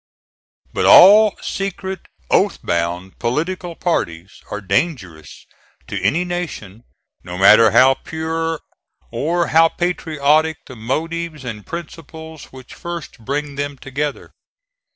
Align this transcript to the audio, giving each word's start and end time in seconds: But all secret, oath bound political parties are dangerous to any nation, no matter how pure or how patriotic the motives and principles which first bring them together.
But 0.73 0.87
all 0.87 1.37
secret, 1.43 2.07
oath 2.31 2.57
bound 2.65 3.19
political 3.19 3.75
parties 3.75 4.41
are 4.49 4.59
dangerous 4.59 5.45
to 5.85 6.01
any 6.01 6.25
nation, 6.25 6.85
no 7.23 7.37
matter 7.37 7.69
how 7.69 7.93
pure 7.93 8.61
or 9.11 9.47
how 9.49 9.69
patriotic 9.69 10.57
the 10.65 10.75
motives 10.75 11.45
and 11.45 11.63
principles 11.67 12.45
which 12.45 12.73
first 12.73 13.19
bring 13.23 13.57
them 13.57 13.77
together. 13.77 14.31